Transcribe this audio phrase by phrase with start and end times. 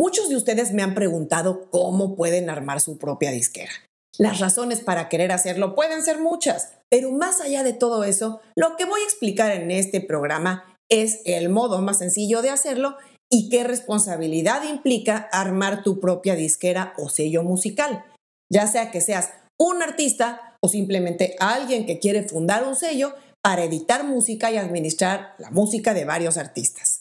[0.00, 3.70] Muchos de ustedes me han preguntado cómo pueden armar su propia disquera.
[4.16, 8.78] Las razones para querer hacerlo pueden ser muchas, pero más allá de todo eso, lo
[8.78, 12.96] que voy a explicar en este programa es el modo más sencillo de hacerlo
[13.30, 18.06] y qué responsabilidad implica armar tu propia disquera o sello musical,
[18.50, 23.12] ya sea que seas un artista o simplemente alguien que quiere fundar un sello
[23.42, 26.99] para editar música y administrar la música de varios artistas.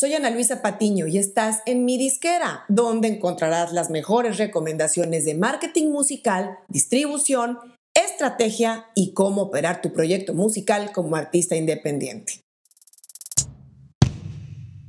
[0.00, 5.34] Soy Ana Luisa Patiño y estás en mi disquera, donde encontrarás las mejores recomendaciones de
[5.34, 7.58] marketing musical, distribución,
[7.92, 12.40] estrategia y cómo operar tu proyecto musical como artista independiente.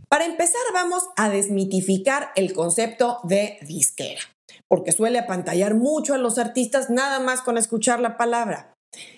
[0.07, 4.21] Para empezar, vamos a desmitificar el concepto de disquera,
[4.70, 8.75] porque suele apantallar mucho a los artistas nada más con escuchar la palabra.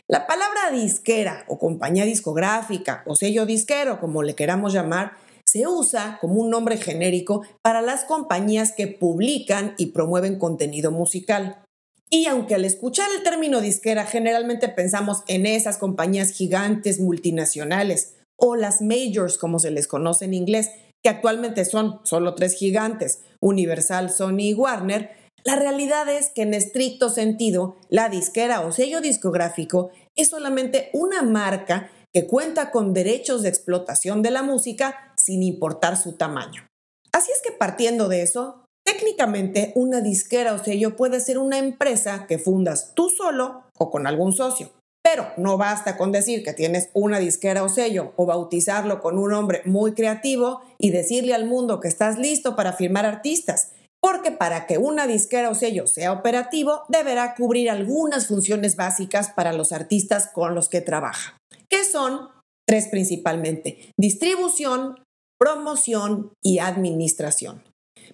[0.09, 5.22] La palabra disquera o compañía discográfica o sello disquero, como le queramos llamar,
[5.53, 11.63] se usa como un nombre genérico para las compañías que publican y promueven contenido musical.
[12.09, 18.55] Y aunque al escuchar el término disquera generalmente pensamos en esas compañías gigantes multinacionales o
[18.55, 20.72] las majors como se les conoce en inglés,
[21.03, 25.11] que actualmente son solo tres gigantes, Universal, Sony y Warner,
[25.44, 31.22] la realidad es que en estricto sentido, la disquera o sello discográfico es solamente una
[31.22, 36.67] marca que cuenta con derechos de explotación de la música sin importar su tamaño.
[37.11, 42.25] Así es que partiendo de eso, técnicamente una disquera o sello puede ser una empresa
[42.28, 44.70] que fundas tú solo o con algún socio.
[45.03, 49.31] Pero no basta con decir que tienes una disquera o sello o bautizarlo con un
[49.31, 54.66] nombre muy creativo y decirle al mundo que estás listo para firmar artistas, porque para
[54.66, 60.27] que una disquera o sello sea operativo deberá cubrir algunas funciones básicas para los artistas
[60.27, 61.38] con los que trabaja
[61.73, 62.29] que son
[62.67, 65.03] tres principalmente, distribución,
[65.39, 67.63] promoción y administración.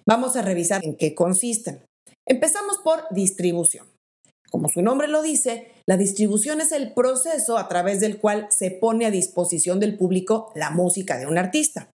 [0.06, 1.84] Vamos a revisar en qué consisten.
[2.26, 3.86] Empezamos por distribución.
[4.50, 8.70] Como su nombre lo dice, la distribución es el proceso a través del cual se
[8.70, 11.90] pone a disposición del público la música de un artista.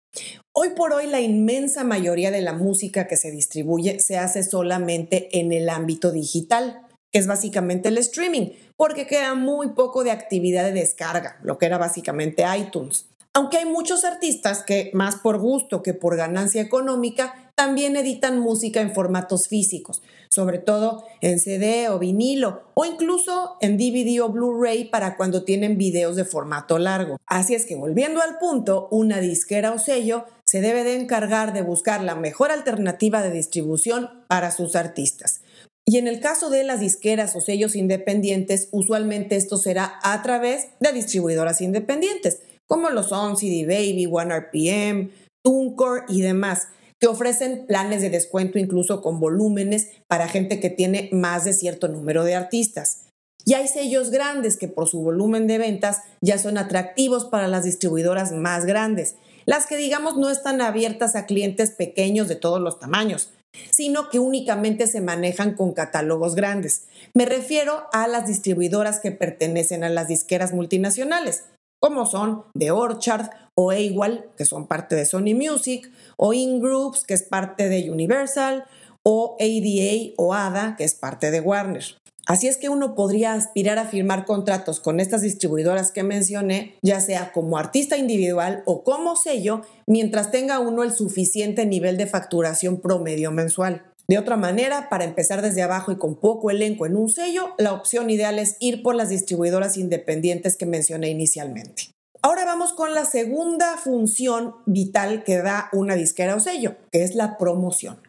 [0.53, 5.39] Hoy por hoy la inmensa mayoría de la música que se distribuye se hace solamente
[5.39, 10.65] en el ámbito digital que es básicamente el streaming, porque queda muy poco de actividad
[10.65, 13.07] de descarga, lo que era básicamente iTunes.
[13.35, 18.81] Aunque hay muchos artistas que, más por gusto que por ganancia económica, también editan música
[18.81, 24.87] en formatos físicos, sobre todo en CD o vinilo, o incluso en DVD o Blu-ray
[24.87, 27.19] para cuando tienen videos de formato largo.
[27.27, 31.63] Así es que volviendo al punto, una disquera o sello se debe de encargar de
[31.63, 35.42] buscar la mejor alternativa de distribución para sus artistas.
[35.87, 40.69] Y en el caso de las disqueras o sellos independientes, usualmente esto será a través
[40.81, 45.11] de distribuidoras independientes, como lo son CD Baby, OneRPM,
[45.45, 46.69] TuneCore y demás,
[47.01, 51.89] que ofrecen planes de descuento incluso con volúmenes para gente que tiene más de cierto
[51.89, 53.09] número de artistas.
[53.45, 57.65] Y hay sellos grandes que por su volumen de ventas ya son atractivos para las
[57.65, 59.17] distribuidoras más grandes,
[59.47, 63.31] las que digamos no están abiertas a clientes pequeños de todos los tamaños,
[63.71, 66.85] sino que únicamente se manejan con catálogos grandes.
[67.15, 71.45] Me refiero a las distribuidoras que pertenecen a las disqueras multinacionales,
[71.81, 77.15] como son The Orchard o AWAL, que son parte de Sony Music, o InGroups, que
[77.15, 78.65] es parte de Universal,
[79.05, 81.85] o ADA o ADA, que es parte de Warner.
[82.27, 87.01] Así es que uno podría aspirar a firmar contratos con estas distribuidoras que mencioné, ya
[87.01, 92.81] sea como artista individual o como sello, mientras tenga uno el suficiente nivel de facturación
[92.81, 93.83] promedio mensual.
[94.07, 97.73] De otra manera, para empezar desde abajo y con poco elenco en un sello, la
[97.73, 101.91] opción ideal es ir por las distribuidoras independientes que mencioné inicialmente.
[102.21, 107.17] Ahora vamos con la segunda función vital que da una disquera o sello, que es
[107.17, 108.01] la promoción.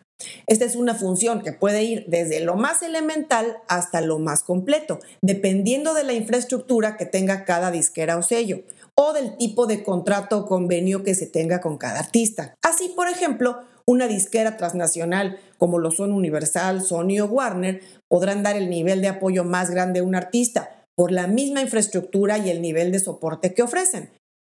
[0.48, 5.00] Esta es una función que puede ir desde lo más elemental hasta lo más completo,
[5.22, 8.64] dependiendo de la infraestructura que tenga cada disquera o sello
[8.96, 12.54] o del tipo de contrato o convenio que se tenga con cada artista.
[12.62, 18.56] Así, por ejemplo, una disquera transnacional como lo son Universal, Sony o Warner podrán dar
[18.56, 22.62] el nivel de apoyo más grande a un artista por la misma infraestructura y el
[22.62, 24.12] nivel de soporte que ofrecen.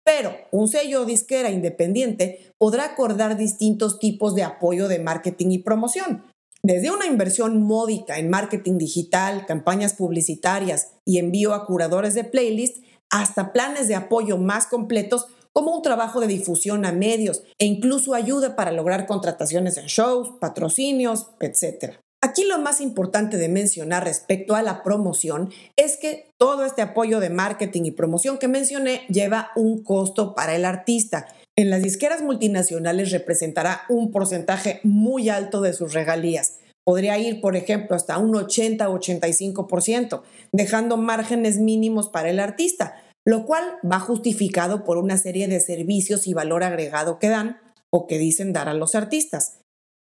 [0.09, 6.23] Pero un sello disquera independiente podrá acordar distintos tipos de apoyo de marketing y promoción.
[6.63, 12.83] Desde una inversión módica en marketing digital, campañas publicitarias y envío a curadores de playlist,
[13.11, 18.15] hasta planes de apoyo más completos como un trabajo de difusión a medios e incluso
[18.15, 21.99] ayuda para lograr contrataciones en shows, patrocinios, etc.
[22.21, 27.21] Aquí lo más importante de mencionar respecto a la promoción es que todo este apoyo
[27.21, 32.21] de marketing y promoción que mencioné lleva un costo para el artista, En las disqueras
[32.21, 36.59] multinacionales representará un porcentaje muy alto de sus regalías.
[36.85, 40.21] Podría ir, por ejemplo, hasta un 80 o 85%,
[40.53, 42.95] dejando márgenes mínimos para el artista,
[43.25, 47.57] lo cual va justificado por una serie de servicios y valor agregado que dan
[47.89, 49.59] o que dicen dar a los artistas.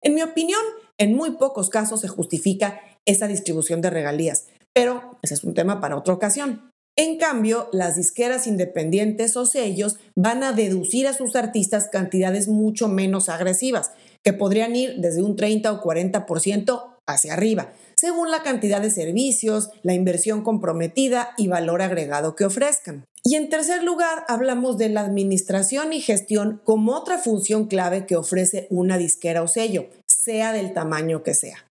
[0.03, 0.62] En mi opinión,
[0.98, 5.80] en muy pocos casos se justifica esa distribución de regalías, pero ese es un tema
[5.80, 6.71] para otra ocasión.
[6.98, 12.89] En cambio, las disqueras independientes o sellos van a deducir a sus artistas cantidades mucho
[12.89, 13.92] menos agresivas,
[14.24, 19.69] que podrían ir desde un 30 o 40% hacia arriba, según la cantidad de servicios,
[19.83, 23.06] la inversión comprometida y valor agregado que ofrezcan.
[23.24, 28.16] Y en tercer lugar, hablamos de la administración y gestión como otra función clave que
[28.16, 31.68] ofrece una disquera o sello, sea del tamaño que sea.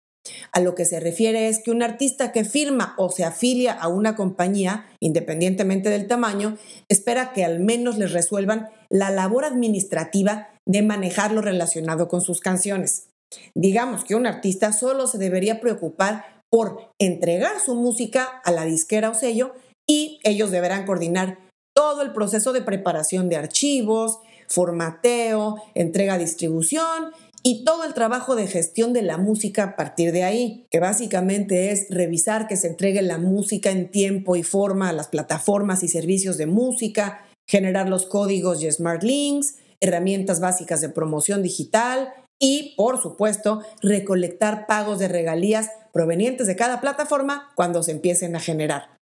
[0.53, 3.89] A lo que se refiere es que un artista que firma o se afilia a
[3.89, 6.57] una compañía, independientemente del tamaño,
[6.89, 12.41] espera que al menos les resuelvan la labor administrativa de manejar lo relacionado con sus
[12.41, 13.09] canciones.
[13.55, 19.11] Digamos que un artista solo se debería preocupar por entregar su música a la disquera
[19.11, 19.55] o sello
[19.91, 21.41] y ellos deberán coordinar
[21.75, 27.11] todo el proceso de preparación de archivos, formateo, entrega, distribución
[27.43, 31.73] y todo el trabajo de gestión de la música a partir de ahí, que básicamente
[31.73, 35.89] es revisar que se entregue la música en tiempo y forma a las plataformas y
[35.89, 42.75] servicios de música, generar los códigos y smart links, herramientas básicas de promoción digital y,
[42.77, 49.00] por supuesto, recolectar pagos de regalías provenientes de cada plataforma cuando se empiecen a generar.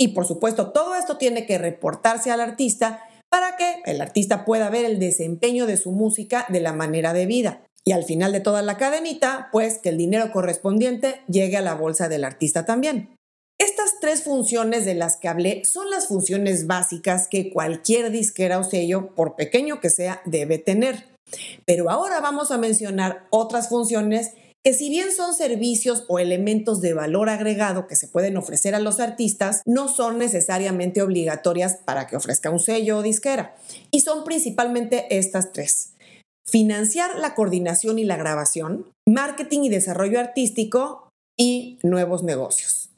[0.00, 4.70] Y, por supuesto, todo esto tiene que reportarse al artista para que el artista pueda
[4.70, 7.66] ver el desempeño de su música de la manera debida.
[7.84, 11.74] Y al final de toda la cadenita, pues que el dinero correspondiente llegue a la
[11.74, 13.14] bolsa del artista también.
[13.58, 18.64] Estas tres funciones de las que hablé son las funciones básicas que cualquier disquera o
[18.64, 21.04] sello, por pequeño que sea, debe tener.
[21.66, 24.32] Pero ahora vamos a mencionar otras funciones
[24.62, 28.78] que si bien son servicios o elementos de valor agregado que se pueden ofrecer a
[28.78, 33.56] los artistas, no son necesariamente obligatorias para que ofrezca un sello o disquera.
[33.90, 35.94] Y son principalmente estas tres.
[36.46, 41.08] Financiar la coordinación y la grabación, marketing y desarrollo artístico
[41.38, 42.90] y nuevos negocios.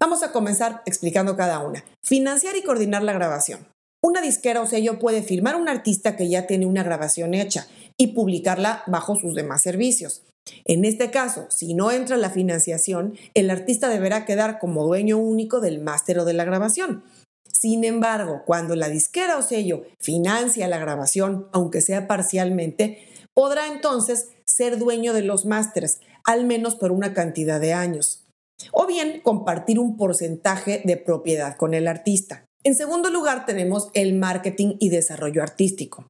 [0.00, 1.84] Vamos a comenzar explicando cada una.
[2.02, 3.68] Financiar y coordinar la grabación.
[4.02, 7.68] Una disquera o sello puede firmar a un artista que ya tiene una grabación hecha
[7.96, 10.22] y publicarla bajo sus demás servicios.
[10.64, 15.60] En este caso, si no entra la financiación, el artista deberá quedar como dueño único
[15.60, 17.02] del máster o de la grabación.
[17.50, 24.28] Sin embargo, cuando la disquera o sello financia la grabación, aunque sea parcialmente, podrá entonces
[24.44, 28.24] ser dueño de los másteres, al menos por una cantidad de años.
[28.72, 32.44] O bien compartir un porcentaje de propiedad con el artista.
[32.62, 36.06] En segundo lugar, tenemos el marketing y desarrollo artístico.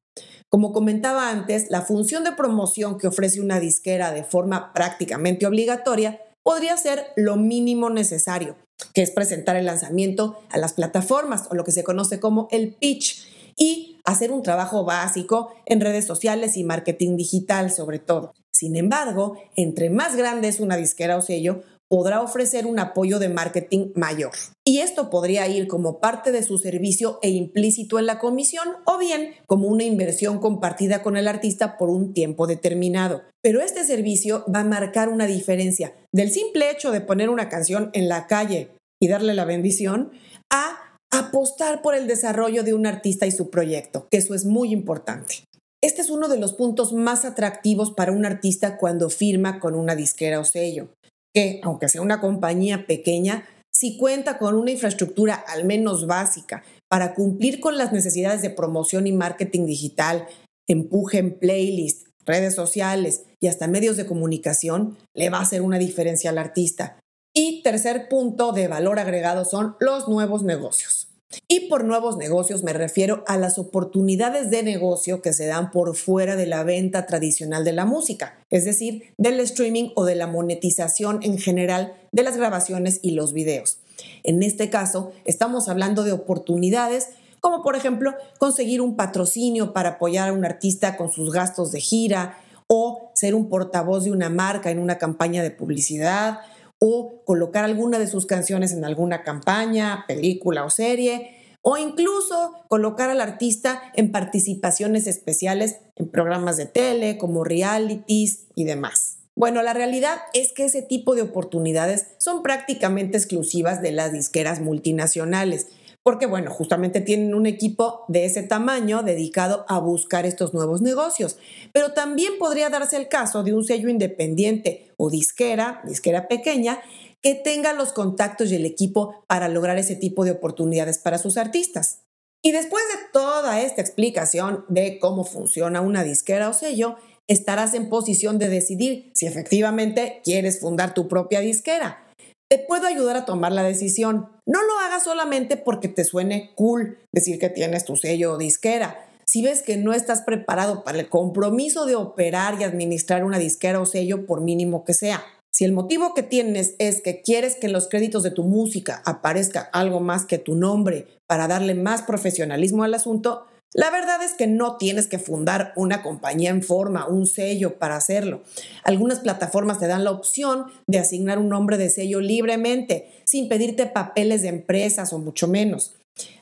[0.55, 6.21] Como comentaba antes, la función de promoción que ofrece una disquera de forma prácticamente obligatoria
[6.43, 8.55] podría ser lo mínimo necesario,
[8.93, 12.73] que es presentar el lanzamiento a las plataformas o lo que se conoce como el
[12.73, 18.33] pitch y hacer un trabajo básico en redes sociales y marketing digital sobre todo.
[18.53, 23.29] Sin embargo, entre más grande es una disquera o sello, podrá ofrecer un apoyo de
[23.29, 24.31] marketing mayor.
[24.65, 28.97] Y esto podría ir como parte de su servicio e implícito en la comisión o
[28.97, 33.23] bien como una inversión compartida con el artista por un tiempo determinado.
[33.41, 37.91] Pero este servicio va a marcar una diferencia del simple hecho de poner una canción
[37.93, 40.11] en la calle y darle la bendición
[40.51, 44.71] a apostar por el desarrollo de un artista y su proyecto, que eso es muy
[44.71, 45.43] importante.
[45.83, 49.95] Este es uno de los puntos más atractivos para un artista cuando firma con una
[49.95, 50.89] disquera o sello
[51.35, 57.13] que, aunque sea una compañía pequeña, si cuenta con una infraestructura al menos básica para
[57.13, 60.27] cumplir con las necesidades de promoción y marketing digital,
[60.65, 65.77] empuje en playlists, redes sociales y hasta medios de comunicación, le va a hacer una
[65.77, 66.97] diferencia al artista.
[67.33, 71.09] Y tercer punto de valor agregado son los nuevos negocios.
[71.47, 75.95] Y por nuevos negocios me refiero a las oportunidades de negocio que se dan por
[75.95, 80.27] fuera de la venta tradicional de la música, es decir, del streaming o de la
[80.27, 83.79] monetización en general de las grabaciones y los videos.
[84.23, 87.09] En este caso, estamos hablando de oportunidades
[87.45, 91.79] como por ejemplo conseguir un patrocinio para apoyar a un artista con sus gastos de
[91.79, 96.39] gira o ser un portavoz de una marca en una campaña de publicidad
[96.79, 103.09] o colocar alguna de sus canciones en alguna campaña, película o serie, o incluso colocar
[103.09, 109.17] al artista en participaciones especiales en programas de tele como realities y demás.
[109.35, 114.61] Bueno, la realidad es que ese tipo de oportunidades son prácticamente exclusivas de las disqueras
[114.61, 115.67] multinacionales,
[116.05, 121.39] porque bueno, justamente tienen un equipo de ese tamaño dedicado a buscar estos nuevos negocios.
[121.73, 126.79] Pero también podría darse el caso de un sello independiente o disquera, disquera pequeña,
[127.23, 131.37] que tenga los contactos y el equipo para lograr ese tipo de oportunidades para sus
[131.37, 132.01] artistas.
[132.43, 136.97] Y después de toda esta explicación de cómo funciona una disquera o sello,
[137.27, 142.04] estarás en posición de decidir si efectivamente quieres fundar tu propia disquera.
[142.47, 144.29] Te puedo ayudar a tomar la decisión.
[144.45, 149.07] No lo hagas solamente porque te suene cool decir que tienes tu sello o disquera.
[149.25, 153.81] Si ves que no estás preparado para el compromiso de operar y administrar una disquera
[153.81, 155.23] o sello, por mínimo que sea.
[155.51, 159.01] Si el motivo que tienes es que quieres que en los créditos de tu música
[159.05, 164.33] aparezca algo más que tu nombre para darle más profesionalismo al asunto, la verdad es
[164.33, 168.41] que no tienes que fundar una compañía en forma, un sello para hacerlo.
[168.85, 173.85] Algunas plataformas te dan la opción de asignar un nombre de sello libremente, sin pedirte
[173.85, 175.93] papeles de empresas o mucho menos.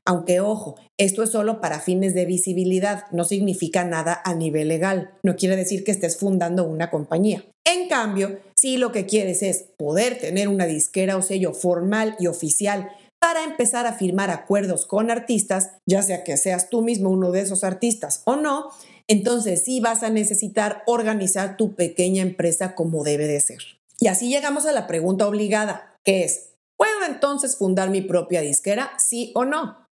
[0.05, 5.09] Aunque ojo, esto es solo para fines de visibilidad, no significa nada a nivel legal,
[5.23, 7.43] no quiere decir que estés fundando una compañía.
[7.65, 12.27] En cambio, si lo que quieres es poder tener una disquera o sello formal y
[12.27, 12.91] oficial
[13.23, 17.39] para empezar a firmar acuerdos con artistas, ya sea que seas tú mismo uno de
[17.39, 18.69] esos artistas o no,
[19.07, 23.59] entonces sí vas a necesitar organizar tu pequeña empresa como debe de ser.
[23.97, 28.91] Y así llegamos a la pregunta obligada, que es, ¿puedo entonces fundar mi propia disquera?
[28.97, 29.87] ¿Sí o no?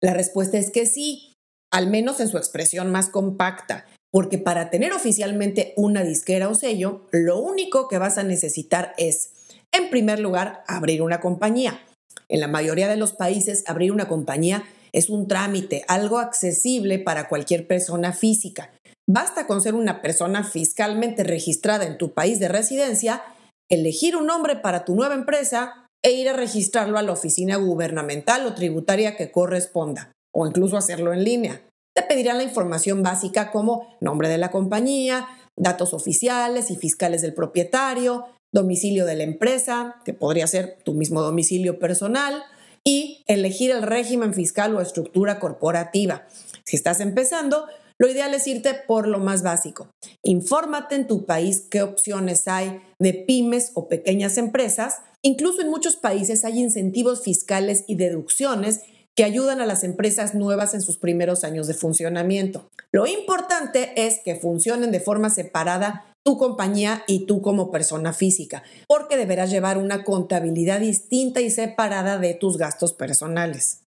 [0.00, 1.32] La respuesta es que sí,
[1.72, 7.08] al menos en su expresión más compacta, porque para tener oficialmente una disquera o sello,
[7.10, 9.32] lo único que vas a necesitar es,
[9.72, 11.80] en primer lugar, abrir una compañía.
[12.28, 17.28] En la mayoría de los países, abrir una compañía es un trámite, algo accesible para
[17.28, 18.70] cualquier persona física.
[19.08, 23.22] Basta con ser una persona fiscalmente registrada en tu país de residencia,
[23.70, 28.46] elegir un nombre para tu nueva empresa e ir a registrarlo a la oficina gubernamental
[28.46, 31.62] o tributaria que corresponda, o incluso hacerlo en línea.
[31.94, 37.34] Te pedirán la información básica como nombre de la compañía, datos oficiales y fiscales del
[37.34, 38.26] propietario,
[38.56, 42.42] domicilio de la empresa, que podría ser tu mismo domicilio personal,
[42.82, 46.26] y elegir el régimen fiscal o estructura corporativa.
[46.64, 47.66] Si estás empezando,
[47.98, 49.90] lo ideal es irte por lo más básico.
[50.22, 54.96] Infórmate en tu país qué opciones hay de pymes o pequeñas empresas.
[55.22, 58.82] Incluso en muchos países hay incentivos fiscales y deducciones
[59.16, 62.68] que ayudan a las empresas nuevas en sus primeros años de funcionamiento.
[62.92, 68.64] Lo importante es que funcionen de forma separada tu compañía y tú como persona física,
[68.88, 73.84] porque deberás llevar una contabilidad distinta y separada de tus gastos personales.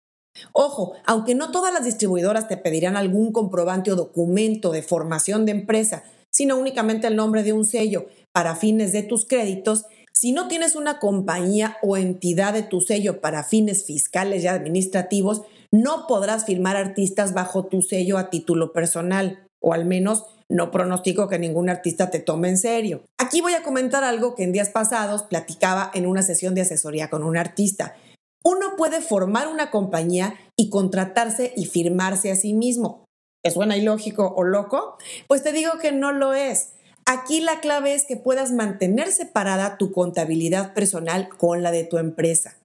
[0.53, 5.53] Ojo, aunque no todas las distribuidoras te pedirán algún comprobante o documento de formación de
[5.53, 10.47] empresa, sino únicamente el nombre de un sello para fines de tus créditos, si no
[10.47, 15.41] tienes una compañía o entidad de tu sello para fines fiscales y administrativos,
[15.73, 21.29] no podrás firmar artistas bajo tu sello a título personal, o al menos no pronostico
[21.29, 23.03] que ningún artista te tome en serio.
[23.19, 27.11] Aquí voy a comentar algo que en días pasados platicaba en una sesión de asesoría
[27.11, 27.97] con un artista.
[28.45, 33.05] Uno puede formar una compañía y contratarse y firmarse a sí mismo.
[33.45, 34.97] ¿Es suena ilógico o loco?
[35.27, 36.71] Pues te digo que no lo es.
[37.07, 41.99] Aquí la clave es que puedas mantener separada tu contabilidad personal con la de tu
[41.99, 42.57] empresa.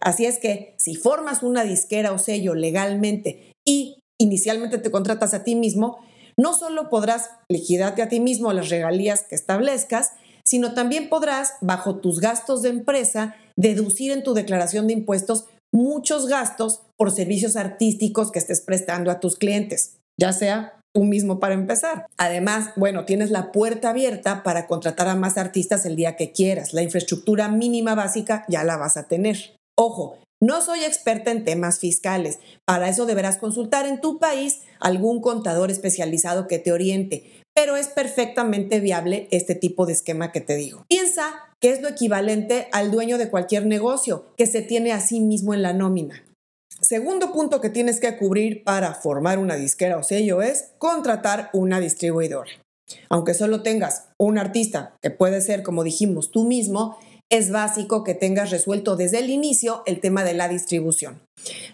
[0.00, 5.44] Así es que si formas una disquera o sello legalmente y inicialmente te contratas a
[5.44, 5.98] ti mismo,
[6.40, 10.12] no solo podrás liquidarte a ti mismo las regalías que establezcas,
[10.44, 16.28] sino también podrás, bajo tus gastos de empresa, deducir en tu declaración de impuestos muchos
[16.28, 21.54] gastos por servicios artísticos que estés prestando a tus clientes, ya sea tú mismo para
[21.54, 22.06] empezar.
[22.16, 26.72] Además, bueno, tienes la puerta abierta para contratar a más artistas el día que quieras.
[26.72, 29.54] La infraestructura mínima básica ya la vas a tener.
[29.78, 32.38] Ojo, no soy experta en temas fiscales.
[32.64, 37.88] Para eso deberás consultar en tu país algún contador especializado que te oriente, pero es
[37.88, 40.84] perfectamente viable este tipo de esquema que te digo.
[40.88, 45.20] Piensa que es lo equivalente al dueño de cualquier negocio que se tiene a sí
[45.20, 46.24] mismo en la nómina.
[46.80, 51.78] Segundo punto que tienes que cubrir para formar una disquera o sello es contratar una
[51.78, 52.50] distribuidora.
[53.10, 56.96] Aunque solo tengas un artista, que puede ser, como dijimos, tú mismo,
[57.30, 61.20] es básico que tengas resuelto desde el inicio el tema de la distribución.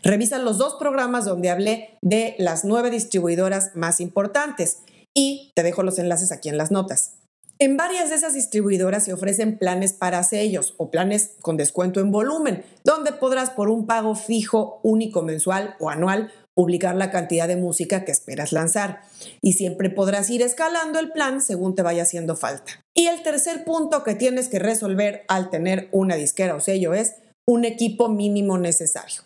[0.03, 4.79] Revisa los dos programas donde hablé de las nueve distribuidoras más importantes
[5.15, 7.15] y te dejo los enlaces aquí en las notas.
[7.59, 12.11] En varias de esas distribuidoras se ofrecen planes para sellos o planes con descuento en
[12.11, 17.57] volumen, donde podrás por un pago fijo, único mensual o anual publicar la cantidad de
[17.57, 19.03] música que esperas lanzar
[19.43, 22.81] y siempre podrás ir escalando el plan según te vaya haciendo falta.
[22.95, 27.17] Y el tercer punto que tienes que resolver al tener una disquera o sello es
[27.47, 29.23] un equipo mínimo necesario.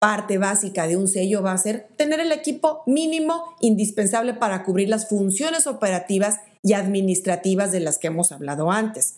[0.00, 4.88] parte básica de un sello va a ser tener el equipo mínimo indispensable para cubrir
[4.88, 9.16] las funciones operativas y administrativas de las que hemos hablado antes.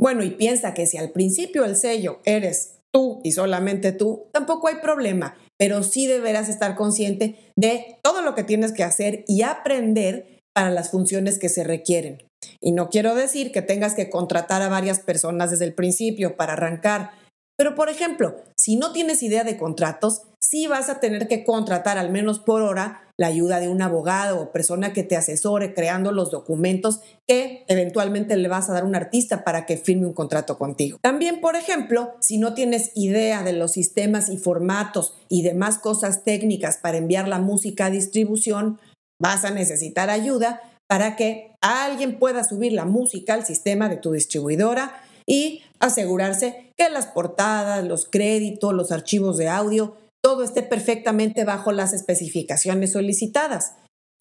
[0.00, 4.68] Bueno, y piensa que si al principio el sello eres tú y solamente tú, tampoco
[4.68, 9.40] hay problema, pero sí deberás estar consciente de todo lo que tienes que hacer y
[9.40, 12.22] aprender para las funciones que se requieren.
[12.60, 16.52] Y no quiero decir que tengas que contratar a varias personas desde el principio para
[16.52, 17.12] arrancar,
[17.56, 21.96] pero por ejemplo, si no tienes idea de contratos, sí vas a tener que contratar
[21.96, 26.12] al menos por hora la ayuda de un abogado o persona que te asesore creando
[26.12, 30.12] los documentos que eventualmente le vas a dar a un artista para que firme un
[30.12, 30.98] contrato contigo.
[31.00, 36.24] También, por ejemplo, si no tienes idea de los sistemas y formatos y demás cosas
[36.24, 38.80] técnicas para enviar la música a distribución,
[39.20, 44.12] vas a necesitar ayuda para que alguien pueda subir la música al sistema de tu
[44.12, 51.44] distribuidora y asegurarse que las portadas, los créditos, los archivos de audio, todo esté perfectamente
[51.44, 53.74] bajo las especificaciones solicitadas.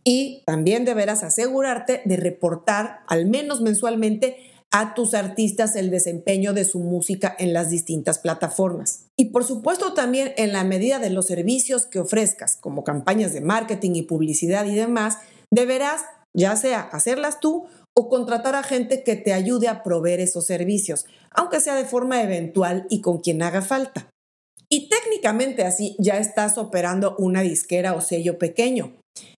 [0.04, 4.36] Y también deberás asegurarte de reportar al menos mensualmente
[4.70, 9.06] a tus artistas el desempeño de su música en las distintas plataformas.
[9.18, 13.40] Y por supuesto también en la medida de los servicios que ofrezcas, como campañas de
[13.40, 15.20] marketing y publicidad y demás,
[15.54, 16.02] deberás
[16.36, 21.06] ya sea hacerlas tú o contratar a gente que te ayude a proveer esos servicios,
[21.32, 24.10] aunque sea de forma eventual y con quien haga falta.
[24.74, 28.94] Y técnicamente así ya estás operando una disquera o sello pequeño.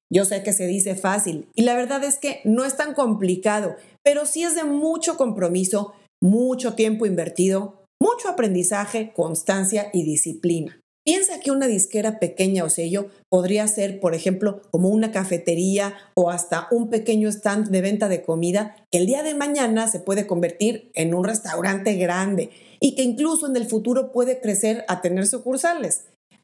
[0.10, 3.76] Yo sé que se dice fácil y la verdad es que no es tan complicado,
[4.02, 5.92] pero sí es de mucho compromiso,
[6.24, 10.80] mucho tiempo invertido, mucho aprendizaje, constancia y disciplina.
[11.06, 16.32] Piensa que una disquera pequeña o sello podría ser, por ejemplo, como una cafetería o
[16.32, 20.28] hasta un pequeño stand de venta de comida que el día de mañana se puede
[20.28, 22.52] convertir en un restaurante grande
[22.86, 26.04] y que incluso en el futuro puede crecer a tener sucursales.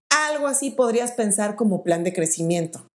[0.09, 2.87] Algo así podrías pensar como plan de crecimiento.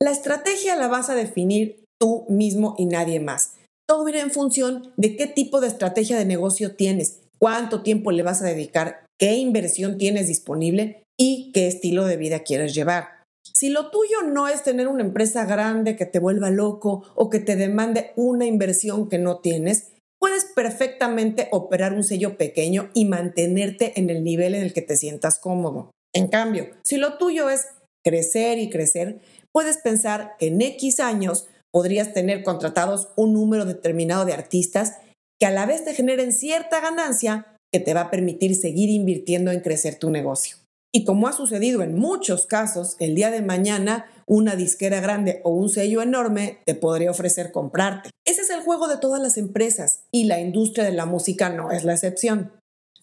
[0.00, 3.52] La estrategia la vas a definir tú mismo y nadie más.
[3.88, 8.24] Todo irá en función de qué tipo de estrategia de negocio tienes, cuánto tiempo le
[8.24, 13.22] vas a dedicar, qué inversión tienes disponible y qué estilo de vida quieres llevar.
[13.54, 17.38] Si lo tuyo no es tener una empresa grande que te vuelva loco o que
[17.38, 23.98] te demande una inversión que no tienes, puedes perfectamente operar un sello pequeño y mantenerte
[23.98, 25.90] en el nivel en el que te sientas cómodo.
[26.14, 27.66] En cambio, si lo tuyo es
[28.04, 29.20] crecer y crecer,
[29.52, 34.94] puedes pensar que en X años podrías tener contratados un número determinado de artistas
[35.38, 39.52] que a la vez te generen cierta ganancia que te va a permitir seguir invirtiendo
[39.52, 40.56] en crecer tu negocio.
[40.92, 45.50] Y como ha sucedido en muchos casos, el día de mañana una disquera grande o
[45.50, 48.10] un sello enorme te podría ofrecer comprarte.
[48.26, 51.72] Ese es el juego de todas las empresas y la industria de la música no
[51.72, 52.52] es la excepción.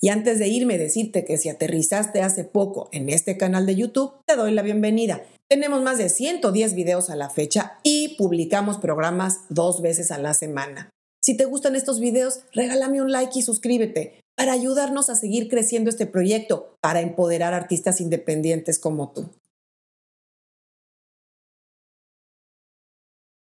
[0.02, 4.13] Y antes de irme, decirte que si aterrizaste hace poco en este canal de YouTube,
[4.26, 5.24] te doy la bienvenida.
[5.48, 10.34] Tenemos más de 110 videos a la fecha y publicamos programas dos veces a la
[10.34, 10.89] semana.
[11.21, 15.89] Si te gustan estos videos, regálame un like y suscríbete para ayudarnos a seguir creciendo
[15.89, 19.32] este proyecto, para empoderar artistas independientes como tú.